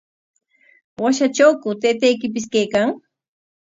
¿Washatrawku 1.03 1.69
taytaykipis 1.81 2.45
kaykan? 2.53 2.87